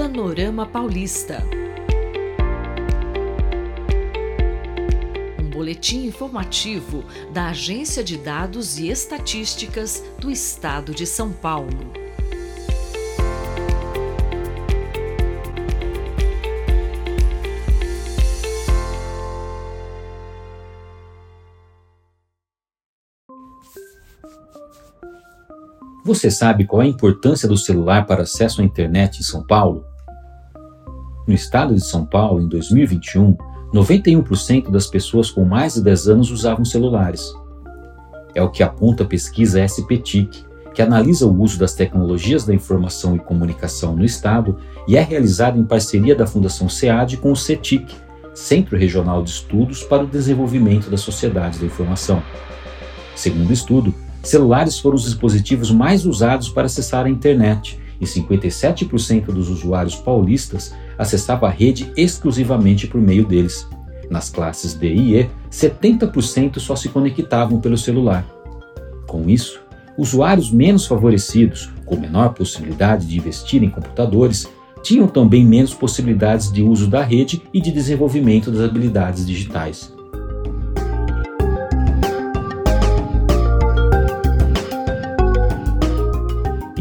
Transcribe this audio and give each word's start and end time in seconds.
Panorama 0.00 0.64
Paulista. 0.64 1.42
Um 5.42 5.50
boletim 5.50 6.06
informativo 6.06 7.04
da 7.32 7.48
Agência 7.48 8.04
de 8.04 8.16
Dados 8.16 8.78
e 8.78 8.88
Estatísticas 8.88 10.04
do 10.20 10.30
Estado 10.30 10.94
de 10.94 11.04
São 11.04 11.32
Paulo. 11.32 11.92
Você 26.04 26.30
sabe 26.30 26.64
qual 26.64 26.82
é 26.82 26.84
a 26.84 26.88
importância 26.88 27.48
do 27.48 27.56
celular 27.56 28.06
para 28.06 28.22
acesso 28.22 28.60
à 28.60 28.64
internet 28.64 29.18
em 29.18 29.24
São 29.24 29.44
Paulo? 29.44 29.87
No 31.28 31.34
estado 31.34 31.74
de 31.74 31.84
São 31.84 32.06
Paulo, 32.06 32.40
em 32.40 32.48
2021, 32.48 33.36
91% 33.74 34.70
das 34.70 34.86
pessoas 34.86 35.30
com 35.30 35.44
mais 35.44 35.74
de 35.74 35.82
10 35.82 36.08
anos 36.08 36.30
usavam 36.30 36.64
celulares. 36.64 37.34
É 38.34 38.42
o 38.42 38.48
que 38.48 38.62
aponta 38.62 39.02
a 39.04 39.06
pesquisa 39.06 39.62
SPTIC, 39.62 40.42
que 40.72 40.80
analisa 40.80 41.26
o 41.26 41.42
uso 41.42 41.58
das 41.58 41.74
tecnologias 41.74 42.46
da 42.46 42.54
informação 42.54 43.14
e 43.14 43.18
comunicação 43.18 43.94
no 43.94 44.06
estado 44.06 44.56
e 44.88 44.96
é 44.96 45.02
realizada 45.02 45.58
em 45.58 45.64
parceria 45.64 46.16
da 46.16 46.26
Fundação 46.26 46.66
SEAD 46.66 47.18
com 47.18 47.30
o 47.30 47.36
CETIC, 47.36 47.94
Centro 48.32 48.78
Regional 48.78 49.22
de 49.22 49.28
Estudos 49.28 49.82
para 49.82 50.04
o 50.04 50.06
Desenvolvimento 50.06 50.88
da 50.88 50.96
Sociedade 50.96 51.58
da 51.58 51.66
Informação. 51.66 52.22
Segundo 53.14 53.50
o 53.50 53.52
estudo, 53.52 53.94
celulares 54.22 54.78
foram 54.78 54.96
os 54.96 55.04
dispositivos 55.04 55.70
mais 55.70 56.06
usados 56.06 56.48
para 56.48 56.64
acessar 56.64 57.04
a 57.04 57.10
internet 57.10 57.78
e 58.00 58.06
57% 58.06 59.26
dos 59.26 59.50
usuários 59.50 59.96
paulistas 59.96 60.72
acessavam 60.98 61.48
a 61.48 61.52
rede 61.52 61.90
exclusivamente 61.96 62.86
por 62.86 63.00
meio 63.00 63.24
deles. 63.24 63.66
Nas 64.10 64.28
classes 64.28 64.74
D 64.74 64.92
e 64.92 65.20
E, 65.20 65.30
70% 65.50 66.58
só 66.58 66.74
se 66.74 66.88
conectavam 66.88 67.60
pelo 67.60 67.78
celular. 67.78 68.26
Com 69.06 69.28
isso, 69.30 69.60
usuários 69.96 70.50
menos 70.50 70.86
favorecidos, 70.86 71.70
com 71.86 71.96
menor 71.96 72.34
possibilidade 72.34 73.06
de 73.06 73.16
investir 73.16 73.62
em 73.62 73.70
computadores, 73.70 74.48
tinham 74.82 75.06
também 75.06 75.44
menos 75.44 75.74
possibilidades 75.74 76.52
de 76.52 76.62
uso 76.62 76.86
da 76.86 77.02
rede 77.02 77.42
e 77.52 77.60
de 77.60 77.70
desenvolvimento 77.70 78.50
das 78.50 78.62
habilidades 78.62 79.26
digitais. 79.26 79.92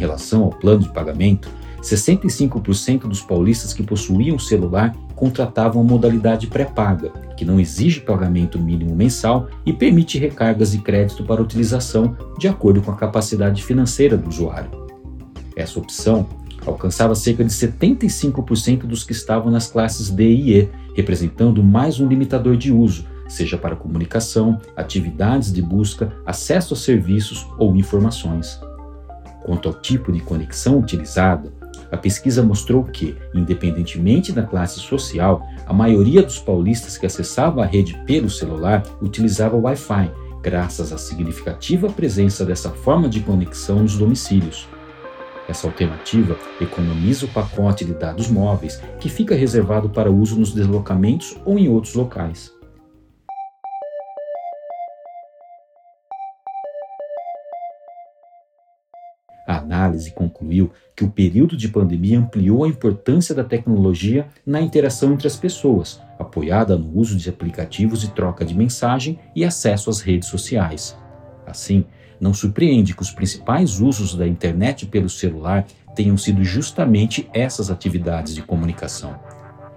relação 0.00 0.44
ao 0.44 0.50
plano 0.50 0.82
de 0.82 0.88
pagamento, 0.88 1.48
65% 1.80 3.02
dos 3.02 3.22
paulistas 3.22 3.72
que 3.72 3.82
possuíam 3.82 4.38
celular 4.38 4.94
contratavam 5.14 5.82
a 5.82 5.84
modalidade 5.84 6.46
pré-paga, 6.46 7.10
que 7.36 7.44
não 7.44 7.60
exige 7.60 8.00
pagamento 8.00 8.58
mínimo 8.58 8.94
mensal 8.94 9.48
e 9.66 9.72
permite 9.72 10.18
recargas 10.18 10.72
de 10.72 10.78
crédito 10.78 11.24
para 11.24 11.42
utilização 11.42 12.16
de 12.38 12.48
acordo 12.48 12.80
com 12.80 12.90
a 12.90 12.96
capacidade 12.96 13.62
financeira 13.62 14.16
do 14.16 14.28
usuário. 14.28 14.70
Essa 15.56 15.78
opção 15.78 16.26
alcançava 16.66 17.14
cerca 17.14 17.44
de 17.44 17.50
75% 17.50 18.80
dos 18.80 19.04
que 19.04 19.12
estavam 19.12 19.50
nas 19.50 19.70
classes 19.70 20.10
D 20.10 20.30
e 20.30 20.58
E, 20.58 20.68
representando 20.94 21.62
mais 21.62 22.00
um 22.00 22.08
limitador 22.08 22.56
de 22.56 22.72
uso, 22.72 23.04
seja 23.28 23.56
para 23.56 23.76
comunicação, 23.76 24.58
atividades 24.76 25.52
de 25.52 25.62
busca, 25.62 26.12
acesso 26.26 26.74
a 26.74 26.76
serviços 26.76 27.46
ou 27.58 27.76
informações. 27.76 28.60
Quanto 29.44 29.68
ao 29.68 29.74
tipo 29.74 30.12
de 30.12 30.20
conexão 30.20 30.78
utilizada, 30.78 31.59
a 31.90 31.96
pesquisa 31.96 32.42
mostrou 32.42 32.84
que, 32.84 33.16
independentemente 33.34 34.32
da 34.32 34.42
classe 34.42 34.80
social, 34.80 35.46
a 35.66 35.72
maioria 35.72 36.22
dos 36.22 36.38
paulistas 36.38 36.96
que 36.96 37.06
acessavam 37.06 37.62
a 37.62 37.66
rede 37.66 37.94
pelo 38.06 38.30
celular 38.30 38.82
utilizava 39.00 39.56
o 39.56 39.62
Wi-Fi, 39.62 40.10
graças 40.42 40.92
à 40.92 40.98
significativa 40.98 41.88
presença 41.88 42.44
dessa 42.44 42.70
forma 42.70 43.08
de 43.08 43.20
conexão 43.20 43.80
nos 43.82 43.96
domicílios. 43.96 44.68
Essa 45.48 45.66
alternativa 45.66 46.36
economiza 46.60 47.26
o 47.26 47.28
pacote 47.28 47.84
de 47.84 47.92
dados 47.92 48.28
móveis, 48.28 48.80
que 49.00 49.08
fica 49.08 49.34
reservado 49.34 49.88
para 49.88 50.10
uso 50.10 50.38
nos 50.38 50.52
deslocamentos 50.52 51.36
ou 51.44 51.58
em 51.58 51.68
outros 51.68 51.94
locais. 51.94 52.59
A 59.50 59.58
análise 59.58 60.12
concluiu 60.12 60.70
que 60.94 61.02
o 61.02 61.10
período 61.10 61.56
de 61.56 61.66
pandemia 61.66 62.20
ampliou 62.20 62.62
a 62.62 62.68
importância 62.68 63.34
da 63.34 63.42
tecnologia 63.42 64.28
na 64.46 64.60
interação 64.60 65.12
entre 65.12 65.26
as 65.26 65.36
pessoas, 65.36 66.00
apoiada 66.20 66.78
no 66.78 66.96
uso 66.96 67.16
de 67.16 67.28
aplicativos 67.28 68.02
de 68.02 68.12
troca 68.12 68.44
de 68.44 68.54
mensagem 68.54 69.18
e 69.34 69.44
acesso 69.44 69.90
às 69.90 70.00
redes 70.00 70.28
sociais. 70.28 70.96
Assim, 71.44 71.84
não 72.20 72.32
surpreende 72.32 72.94
que 72.94 73.02
os 73.02 73.10
principais 73.10 73.80
usos 73.80 74.14
da 74.14 74.24
internet 74.24 74.86
pelo 74.86 75.08
celular 75.10 75.66
tenham 75.96 76.16
sido 76.16 76.44
justamente 76.44 77.28
essas 77.34 77.72
atividades 77.72 78.36
de 78.36 78.42
comunicação. 78.42 79.18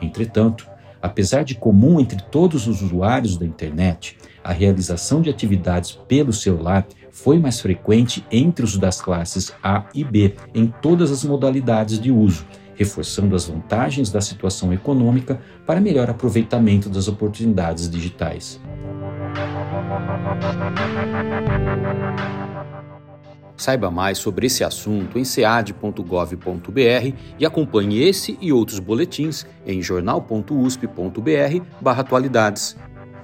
Entretanto, 0.00 0.66
apesar 1.02 1.42
de 1.42 1.54
comum 1.54 2.00
entre 2.00 2.22
todos 2.30 2.66
os 2.66 2.80
usuários 2.80 3.36
da 3.36 3.44
internet, 3.44 4.16
a 4.42 4.50
realização 4.50 5.20
de 5.20 5.28
atividades 5.28 5.92
pelo 6.08 6.32
celular 6.32 6.86
foi 7.22 7.38
mais 7.38 7.60
frequente 7.60 8.24
entre 8.30 8.64
os 8.64 8.78
das 8.78 9.00
classes 9.00 9.52
A 9.62 9.84
e 9.92 10.04
B 10.04 10.34
em 10.54 10.66
todas 10.66 11.10
as 11.10 11.24
modalidades 11.24 11.98
de 11.98 12.12
uso, 12.12 12.46
reforçando 12.74 13.34
as 13.34 13.46
vantagens 13.46 14.10
da 14.10 14.20
situação 14.20 14.70
econômica 14.72 15.40
para 15.66 15.80
melhor 15.80 16.08
aproveitamento 16.08 16.88
das 16.88 17.08
oportunidades 17.08 17.90
digitais. 17.90 18.60
Saiba 23.56 23.90
mais 23.90 24.18
sobre 24.18 24.46
esse 24.46 24.62
assunto 24.62 25.18
em 25.18 25.24
sead.gov.br 25.24 27.12
e 27.36 27.44
acompanhe 27.44 28.00
esse 28.00 28.38
e 28.40 28.52
outros 28.52 28.78
boletins 28.78 29.44
em 29.66 29.82
jornal.usp.br/atualidades. 29.82 32.76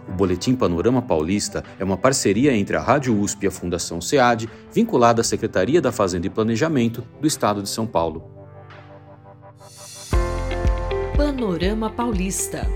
O 0.09 0.13
Boletim 0.13 0.55
Panorama 0.55 1.01
Paulista 1.01 1.65
é 1.79 1.85
uma 1.85 1.97
parceria 1.97 2.55
entre 2.55 2.77
a 2.77 2.81
Rádio 2.81 3.19
USP 3.19 3.45
e 3.45 3.47
a 3.47 3.51
Fundação 3.51 4.01
SEAD, 4.01 4.49
vinculada 4.73 5.21
à 5.21 5.25
Secretaria 5.25 5.81
da 5.81 5.91
Fazenda 5.91 6.27
e 6.27 6.31
Planejamento 6.31 7.05
do 7.21 7.27
Estado 7.27 7.63
de 7.63 7.69
São 7.69 7.87
Paulo. 7.87 8.31
Panorama 11.17 11.91
Paulista. 11.91 12.67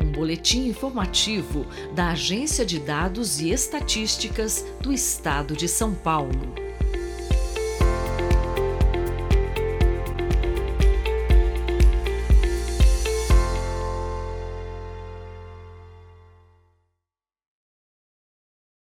Um 0.00 0.12
boletim 0.12 0.68
informativo 0.68 1.66
da 1.94 2.10
Agência 2.10 2.64
de 2.64 2.78
Dados 2.78 3.40
e 3.40 3.50
Estatísticas 3.50 4.64
do 4.80 4.92
Estado 4.92 5.56
de 5.56 5.66
São 5.68 5.94
Paulo. 5.94 6.54